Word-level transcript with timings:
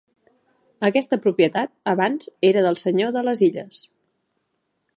Aquesta 0.87 1.19
propietat 1.25 1.73
abans 1.93 2.31
era 2.51 2.63
del 2.69 2.79
Senyor 2.85 3.13
de 3.19 3.23
les 3.29 3.45
illes. 3.49 3.83